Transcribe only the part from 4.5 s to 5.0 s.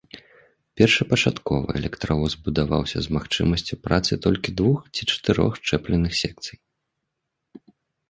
двух